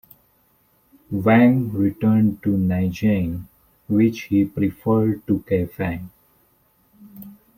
Wang 1.11 1.69
returned 1.73 2.41
to 2.41 2.53
Nanjing, 2.57 3.43
which 3.87 4.23
he 4.23 4.45
preferred 4.45 5.27
to 5.27 5.45
Kaifeng. 5.47 6.09